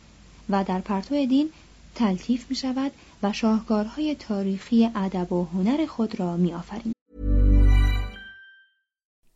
و 0.50 0.64
در 0.64 0.80
پرتو 0.80 1.26
دین 1.26 1.50
تلطیف 1.94 2.50
می 2.50 2.56
شود 2.56 2.92
و 3.22 3.32
شاهکارهای 3.32 4.14
تاریخی 4.14 4.90
ادب 4.94 5.32
و 5.32 5.44
هنر 5.44 5.86
خود 5.86 6.20
را 6.20 6.36
می. 6.36 6.54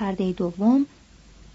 پرده 0.00 0.32
دوم 0.32 0.86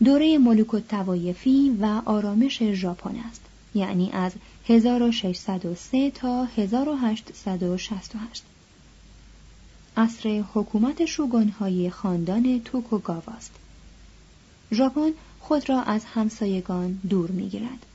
دوره 0.03 0.37
ملوک 0.37 0.73
التوایفی 0.73 1.77
و 1.81 2.01
آرامش 2.05 2.63
ژاپن 2.63 3.15
است. 3.29 3.41
یعنی 3.75 4.11
از 4.11 4.31
1603 4.67 6.11
تا 6.11 6.43
1868 6.43 8.43
عصر 9.97 10.43
حکومت 10.53 11.05
شوگونهای 11.05 11.89
خاندان 11.89 12.61
توکوگاوا 12.65 13.33
است. 13.33 13.51
ژاپن 14.71 15.11
خود 15.39 15.69
را 15.69 15.81
از 15.81 16.05
همسایگان 16.05 16.99
دور 17.09 17.31
می‌گیرد. 17.31 17.85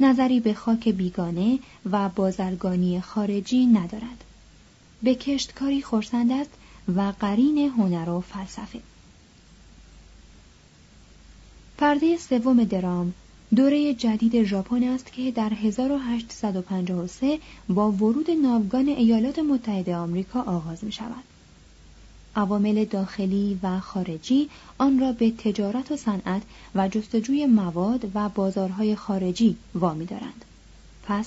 نظری 0.00 0.40
به 0.40 0.54
خاک 0.54 0.88
بیگانه 0.88 1.58
و 1.90 2.08
بازرگانی 2.08 3.00
خارجی 3.00 3.66
ندارد. 3.66 4.24
به 5.02 5.14
کشتکاری 5.14 5.82
خورسند 5.82 6.32
است 6.32 6.50
و 6.96 7.12
قرین 7.20 7.58
هنر 7.58 8.10
و 8.10 8.20
فلسفه. 8.20 8.80
پرده 11.80 12.16
سوم 12.16 12.64
درام 12.64 13.14
دوره 13.56 13.94
جدید 13.94 14.44
ژاپن 14.44 14.82
است 14.82 15.12
که 15.12 15.30
در 15.30 15.52
1853 15.54 17.38
با 17.68 17.92
ورود 17.92 18.30
ناوگان 18.30 18.88
ایالات 18.88 19.38
متحده 19.38 19.96
آمریکا 19.96 20.40
آغاز 20.40 20.84
می 20.84 20.92
شود. 20.92 21.24
عوامل 22.36 22.84
داخلی 22.84 23.58
و 23.62 23.80
خارجی 23.80 24.48
آن 24.78 25.00
را 25.00 25.12
به 25.12 25.30
تجارت 25.30 25.92
و 25.92 25.96
صنعت 25.96 26.42
و 26.74 26.88
جستجوی 26.88 27.46
مواد 27.46 28.10
و 28.14 28.28
بازارهای 28.28 28.96
خارجی 28.96 29.56
وامی 29.74 30.06
دارند. 30.06 30.44
پس 31.04 31.26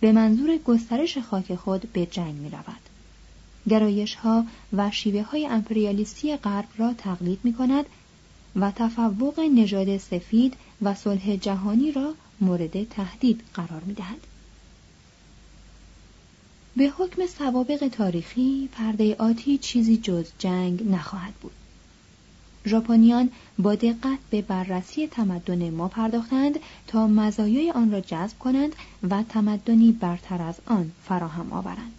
به 0.00 0.12
منظور 0.12 0.58
گسترش 0.58 1.18
خاک 1.18 1.54
خود 1.54 1.92
به 1.92 2.06
جنگ 2.06 2.34
می 2.34 2.50
رود. 2.50 2.80
گرایش 3.68 4.14
ها 4.14 4.44
و 4.72 4.90
شیوه 4.90 5.22
های 5.22 5.46
امپریالیستی 5.46 6.36
غرب 6.36 6.68
را 6.78 6.92
تقلید 6.92 7.38
می 7.44 7.52
کند 7.52 7.86
و 8.60 8.70
تفوق 8.70 9.40
نژاد 9.40 9.96
سفید 9.96 10.54
و 10.82 10.94
صلح 10.94 11.36
جهانی 11.36 11.92
را 11.92 12.14
مورد 12.40 12.88
تهدید 12.88 13.40
قرار 13.54 13.82
می 13.86 13.94
دهد. 13.94 14.26
به 16.76 16.92
حکم 16.98 17.26
سوابق 17.26 17.88
تاریخی 17.88 18.68
پرده 18.72 19.16
آتی 19.18 19.58
چیزی 19.58 19.96
جز 19.96 20.26
جنگ 20.38 20.90
نخواهد 20.90 21.34
بود. 21.34 21.52
ژاپنیان 22.66 23.30
با 23.58 23.74
دقت 23.74 24.18
به 24.30 24.42
بررسی 24.42 25.06
تمدن 25.06 25.70
ما 25.70 25.88
پرداختند 25.88 26.58
تا 26.86 27.06
مزایای 27.06 27.70
آن 27.70 27.92
را 27.92 28.00
جذب 28.00 28.38
کنند 28.38 28.76
و 29.10 29.22
تمدنی 29.22 29.92
برتر 29.92 30.42
از 30.42 30.54
آن 30.66 30.90
فراهم 31.04 31.52
آورند. 31.52 31.97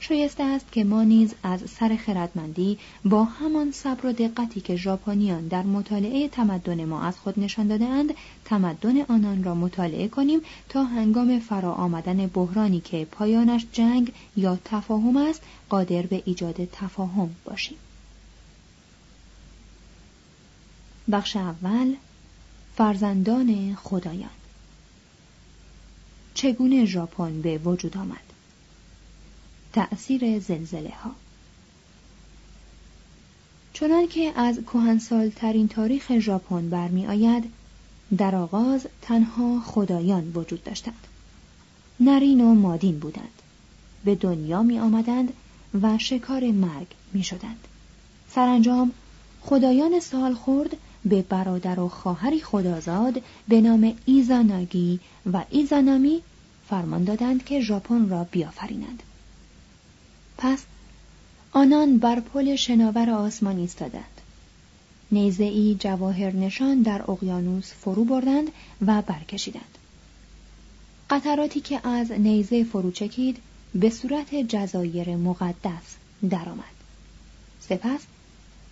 شایسته 0.00 0.42
است 0.42 0.72
که 0.72 0.84
ما 0.84 1.02
نیز 1.02 1.34
از 1.42 1.60
سر 1.70 1.96
خردمندی 1.96 2.78
با 3.04 3.24
همان 3.24 3.72
صبر 3.72 4.06
و 4.06 4.12
دقتی 4.12 4.60
که 4.60 4.76
ژاپنیان 4.76 5.48
در 5.48 5.62
مطالعه 5.62 6.28
تمدن 6.28 6.84
ما 6.84 7.02
از 7.02 7.18
خود 7.18 7.40
نشان 7.40 7.66
دادهاند 7.66 8.14
تمدن 8.44 9.00
آنان 9.00 9.44
را 9.44 9.54
مطالعه 9.54 10.08
کنیم 10.08 10.40
تا 10.68 10.84
هنگام 10.84 11.38
فرا 11.38 11.72
آمدن 11.72 12.26
بحرانی 12.26 12.80
که 12.80 13.04
پایانش 13.04 13.66
جنگ 13.72 14.12
یا 14.36 14.58
تفاهم 14.64 15.16
است 15.16 15.42
قادر 15.68 16.02
به 16.02 16.22
ایجاد 16.26 16.64
تفاهم 16.64 17.30
باشیم. 17.44 17.78
بخش 21.12 21.36
اول 21.36 21.94
فرزندان 22.76 23.74
خدایان. 23.74 24.30
چگونه 26.34 26.84
ژاپن 26.84 27.42
به 27.42 27.58
وجود 27.58 27.96
آمد؟ 27.96 28.25
تأثیر 29.76 30.38
زلزله 30.38 30.92
ها. 31.04 31.10
چنان 33.72 34.06
که 34.06 34.32
از 34.36 34.60
کهنسال 34.72 35.30
ترین 35.30 35.68
تاریخ 35.68 36.18
ژاپن 36.18 36.70
برمی 36.70 37.06
آید 37.06 37.44
در 38.16 38.34
آغاز 38.34 38.86
تنها 39.02 39.60
خدایان 39.60 40.32
وجود 40.34 40.64
داشتند. 40.64 41.06
نرین 42.00 42.40
و 42.40 42.54
مادین 42.54 42.98
بودند. 42.98 43.42
به 44.04 44.14
دنیا 44.14 44.62
می 44.62 44.78
آمدند 44.78 45.32
و 45.82 45.98
شکار 45.98 46.50
مرگ 46.50 46.86
می 47.12 47.22
شدند. 47.24 47.68
سرانجام 48.30 48.92
خدایان 49.40 50.00
سال 50.00 50.34
خورد 50.34 50.76
به 51.04 51.22
برادر 51.22 51.80
و 51.80 51.88
خواهری 51.88 52.40
خدازاد 52.40 53.22
به 53.48 53.60
نام 53.60 53.94
ایزاناگی 54.06 55.00
و 55.32 55.44
ایزانامی 55.50 56.22
فرمان 56.68 57.04
دادند 57.04 57.44
که 57.44 57.60
ژاپن 57.60 58.08
را 58.08 58.24
بیافرینند. 58.24 59.02
پس 60.38 60.58
آنان 61.52 61.98
بر 61.98 62.20
پل 62.20 62.56
شناور 62.56 63.10
آسمان 63.10 63.58
ایستادند. 63.58 64.20
نیزه 65.12 65.44
ای 65.44 65.76
جواهر 65.80 66.32
نشان 66.32 66.82
در 66.82 67.10
اقیانوس 67.10 67.72
فرو 67.72 68.04
بردند 68.04 68.48
و 68.86 69.02
برکشیدند. 69.02 69.78
قطراتی 71.10 71.60
که 71.60 71.88
از 71.88 72.12
نیزه 72.12 72.64
فرو 72.64 72.90
چکید 72.90 73.36
به 73.74 73.90
صورت 73.90 74.34
جزایر 74.34 75.16
مقدس 75.16 75.96
درآمد. 76.30 76.76
سپس 77.60 78.00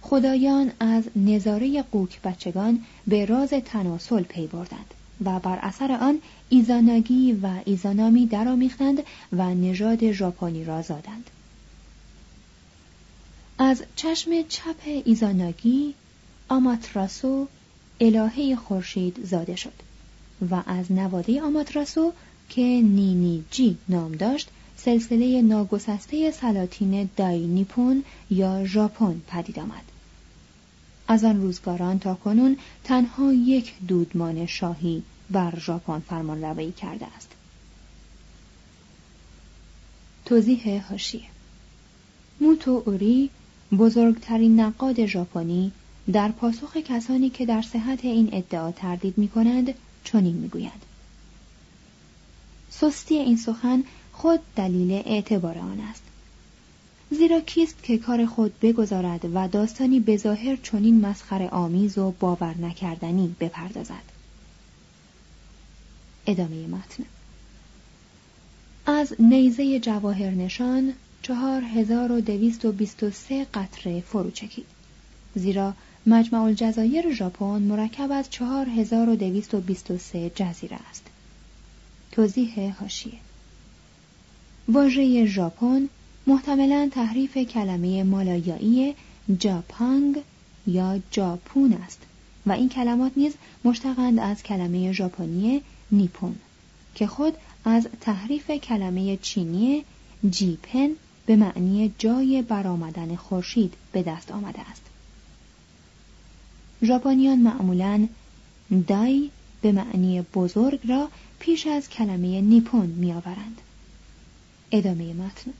خدایان 0.02 0.72
از 0.80 1.04
نظاره 1.16 1.82
قوک 1.82 2.22
بچگان 2.22 2.84
به 3.06 3.24
راز 3.24 3.50
تناسل 3.50 4.22
پی 4.22 4.46
بردند 4.46 4.94
و 5.24 5.40
بر 5.40 5.58
اثر 5.62 5.92
آن 5.92 6.18
ایزاناگی 6.48 7.32
و 7.32 7.50
ایزانامی 7.64 8.26
درآمیختند 8.26 9.02
و 9.32 9.54
نژاد 9.54 10.12
ژاپنی 10.12 10.64
را 10.64 10.82
زادند. 10.82 11.30
از 13.58 13.82
چشم 13.96 14.30
چپ 14.48 15.02
ایزاناگی 15.04 15.94
آماتراسو 16.48 17.48
الهه 18.00 18.56
خورشید 18.56 19.26
زاده 19.26 19.56
شد 19.56 19.72
و 20.50 20.62
از 20.66 20.92
نواده 20.92 21.42
آماتراسو 21.42 22.12
که 22.48 22.62
نینی 22.62 23.44
جی 23.50 23.78
نام 23.88 24.12
داشت 24.12 24.48
سلسله 24.76 25.42
ناگسسته 25.42 26.30
سلاطین 26.30 27.10
دای 27.16 27.46
نیپون 27.46 28.04
یا 28.30 28.64
ژاپن 28.64 29.22
پدید 29.28 29.58
آمد. 29.58 29.84
از 31.08 31.24
آن 31.24 31.42
روزگاران 31.42 31.98
تا 31.98 32.14
کنون 32.14 32.56
تنها 32.84 33.32
یک 33.32 33.74
دودمان 33.88 34.46
شاهی 34.46 35.02
بر 35.30 35.58
ژاپن 35.58 35.98
فرمان 35.98 36.44
روی 36.44 36.72
کرده 36.72 37.06
است. 37.16 37.30
توضیح 40.24 40.82
هاشیه 40.90 41.24
موتو 42.40 42.82
اوری 42.86 43.30
بزرگترین 43.72 44.60
نقاد 44.60 45.06
ژاپنی 45.06 45.72
در 46.12 46.28
پاسخ 46.28 46.76
کسانی 46.76 47.30
که 47.30 47.46
در 47.46 47.62
صحت 47.62 48.04
این 48.04 48.28
ادعا 48.32 48.72
تردید 48.72 49.18
می 49.18 49.28
کنند 49.28 49.74
چنین 50.04 50.36
می‌گوید. 50.36 50.94
سستی 52.70 53.14
این 53.14 53.36
سخن 53.36 53.84
خود 54.12 54.40
دلیل 54.56 55.02
اعتبار 55.06 55.58
آن 55.58 55.80
است. 55.80 56.02
زیرا 57.10 57.40
کیست 57.40 57.82
که 57.82 57.98
کار 57.98 58.26
خود 58.26 58.60
بگذارد 58.60 59.30
و 59.34 59.48
داستانی 59.48 60.00
بظاهر 60.00 60.56
چنین 60.56 61.00
مسخر 61.00 61.42
آمیز 61.42 61.98
و 61.98 62.14
باور 62.20 62.54
نکردنی 62.58 63.36
بپردازد. 63.40 64.12
ادامه 66.26 66.66
متن. 66.66 67.04
از 68.86 69.14
نیزه 69.18 69.80
جواهر 69.80 70.30
نشان 70.30 70.92
چهار 71.26 71.62
هزار 71.62 72.12
و 72.12 72.20
دویست 72.20 72.64
و 72.64 72.72
بیست 72.72 73.02
و 73.02 73.10
سه 73.10 73.46
قطره 73.54 74.00
فرو 74.00 74.30
چکید 74.30 74.66
زیرا 75.34 75.74
مجمع 76.06 76.42
الجزایر 76.42 77.12
ژاپن 77.12 77.62
مرکب 77.62 78.12
از 78.12 78.30
چهار 78.30 78.68
هزار 78.68 79.08
و 79.08 79.16
دویست 79.16 79.54
و 79.54 79.60
بیست 79.60 79.90
و 79.90 79.98
سه 79.98 80.30
جزیره 80.34 80.78
است. 80.90 81.02
توضیح 82.12 82.74
هاشیه 82.80 83.18
واژه 84.68 85.26
ژاپن 85.26 85.88
محتملا 86.26 86.88
تحریف 86.92 87.38
کلمه 87.38 88.02
مالایایی 88.02 88.94
جاپانگ 89.38 90.16
یا 90.66 91.00
جاپون 91.10 91.72
است 91.72 92.02
و 92.46 92.52
این 92.52 92.68
کلمات 92.68 93.12
نیز 93.16 93.34
مشتقند 93.64 94.18
از 94.18 94.42
کلمه 94.42 94.92
ژاپنی 94.92 95.62
نیپون 95.92 96.34
که 96.94 97.06
خود 97.06 97.34
از 97.64 97.88
تحریف 98.00 98.50
کلمه 98.50 99.16
چینی 99.16 99.84
جیپن 100.30 100.90
به 101.26 101.36
معنی 101.36 101.94
جای 101.98 102.42
برآمدن 102.42 103.16
خورشید 103.16 103.74
به 103.92 104.02
دست 104.02 104.32
آمده 104.32 104.60
است. 104.70 104.82
ژاپنیان 106.82 107.38
معمولا 107.38 108.08
دای 108.86 109.30
به 109.62 109.72
معنی 109.72 110.22
بزرگ 110.22 110.80
را 110.88 111.08
پیش 111.38 111.66
از 111.66 111.88
کلمه 111.88 112.40
نیپون 112.40 112.86
میآورند. 112.86 113.60
ادامه 114.70 115.12
متن. 115.12 115.50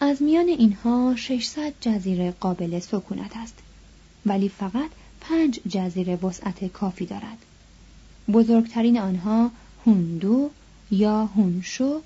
از 0.00 0.22
میان 0.22 0.48
اینها 0.48 1.14
600 1.16 1.72
جزیره 1.80 2.34
قابل 2.40 2.78
سکونت 2.78 3.36
است 3.36 3.58
ولی 4.26 4.48
فقط 4.48 4.90
پنج 5.20 5.60
جزیره 5.68 6.16
وسعت 6.16 6.64
کافی 6.64 7.06
دارد. 7.06 7.38
بزرگترین 8.32 8.98
آنها 8.98 9.50
هوندو 9.86 10.50
یا 10.90 11.26
هونشو 11.26 12.02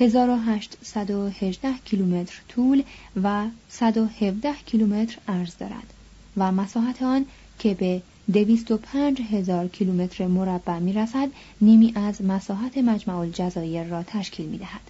1818 0.00 1.72
کیلومتر 1.84 2.34
طول 2.48 2.82
و 3.22 3.46
117 3.68 4.54
کیلومتر 4.66 5.18
عرض 5.28 5.56
دارد 5.58 5.92
و 6.36 6.52
مساحت 6.52 7.02
آن 7.02 7.26
که 7.58 7.74
به 7.74 8.02
205 8.32 9.20
هزار 9.20 9.68
کیلومتر 9.68 10.26
مربع 10.26 10.78
می 10.78 10.92
رسد 10.92 11.28
نیمی 11.60 11.92
از 11.94 12.22
مساحت 12.22 12.78
مجمع 12.78 13.16
الجزایر 13.16 13.84
را 13.84 14.02
تشکیل 14.02 14.46
می 14.46 14.58
دهد. 14.58 14.80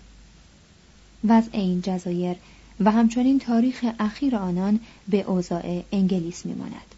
وضع 1.24 1.50
این 1.52 1.80
جزایر 1.80 2.36
و 2.80 2.90
همچنین 2.90 3.38
تاریخ 3.38 3.86
اخیر 3.98 4.36
آنان 4.36 4.80
به 5.08 5.22
اوضاع 5.22 5.82
انگلیس 5.92 6.46
می 6.46 6.54
ماند. 6.54 6.94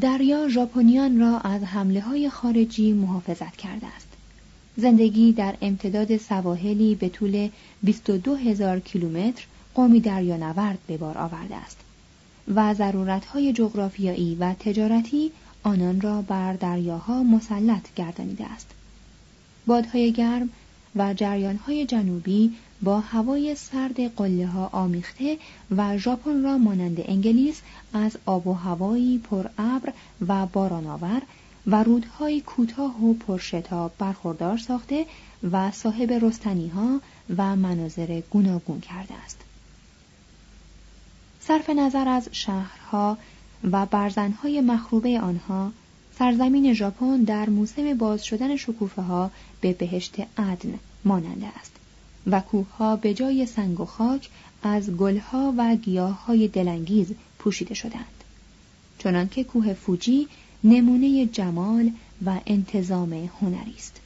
دریا 0.00 0.48
ژاپنیان 0.48 1.20
را 1.20 1.38
از 1.38 1.62
حمله 1.62 2.00
های 2.00 2.30
خارجی 2.30 2.92
محافظت 2.92 3.56
کرده 3.56 3.86
است. 3.86 4.13
زندگی 4.76 5.32
در 5.32 5.54
امتداد 5.62 6.16
سواحلی 6.16 6.94
به 6.94 7.08
طول 7.08 7.48
22 7.82 8.34
هزار 8.34 8.80
کیلومتر 8.80 9.44
قومی 9.74 10.00
دریانورد 10.00 10.78
به 10.86 10.96
بار 10.96 11.18
آورده 11.18 11.56
است. 11.56 11.76
و 12.54 12.74
ضرورتهای 12.74 13.52
جغرافیایی 13.52 14.34
و 14.34 14.54
تجارتی 14.54 15.32
آنان 15.62 16.00
را 16.00 16.22
بر 16.22 16.52
دریاها 16.52 17.22
مسلط 17.22 17.94
گردانیده 17.96 18.44
است. 18.44 18.70
بادهای 19.66 20.12
گرم 20.12 20.50
و 20.96 21.14
جریانهای 21.14 21.86
جنوبی 21.86 22.52
با 22.82 23.00
هوای 23.00 23.54
سرد 23.54 24.16
قله 24.16 24.46
ها 24.46 24.66
آمیخته 24.72 25.38
و 25.76 25.98
ژاپن 25.98 26.42
را 26.42 26.58
مانند 26.58 26.96
انگلیس 27.04 27.60
از 27.92 28.16
آب 28.26 28.46
و 28.46 28.52
هوایی 28.52 29.18
پر 29.18 29.46
ابر 29.58 29.92
و 30.28 30.46
بارانآور 30.46 31.22
و 31.66 31.82
رودهای 31.82 32.40
کوتاه 32.40 33.04
و 33.04 33.14
پرشتاب 33.14 33.92
برخوردار 33.98 34.58
ساخته 34.58 35.06
و 35.52 35.70
صاحب 35.70 36.12
رستنی 36.12 36.68
ها 36.68 37.00
و 37.36 37.56
مناظر 37.56 38.20
گوناگون 38.30 38.80
کرده 38.80 39.14
است. 39.14 39.40
صرف 41.40 41.70
نظر 41.70 42.08
از 42.08 42.28
شهرها 42.32 43.18
و 43.72 43.86
برزنهای 43.86 44.60
مخروبه 44.60 45.20
آنها 45.20 45.72
سرزمین 46.18 46.74
ژاپن 46.74 47.16
در 47.16 47.50
موسم 47.50 47.94
باز 47.94 48.24
شدن 48.24 48.56
شکوفه 48.56 49.02
ها 49.02 49.30
به 49.60 49.72
بهشت 49.72 50.14
عدن 50.38 50.78
ماننده 51.04 51.46
است 51.46 51.72
و 52.26 52.40
کوهها 52.40 52.96
به 52.96 53.14
جای 53.14 53.46
سنگ 53.46 53.80
و 53.80 53.84
خاک 53.84 54.28
از 54.62 54.90
گلها 54.90 55.54
و 55.56 55.76
گیاههای 55.76 56.48
دلانگیز 56.48 57.06
پوشیده 57.38 57.74
شدند 57.74 58.24
چنانکه 58.98 59.44
کوه 59.44 59.74
فوجی 59.74 60.28
نمونه 60.64 61.26
جمال 61.26 61.92
و 62.26 62.40
انتظام 62.46 63.12
هنری 63.12 63.74
است. 63.76 64.00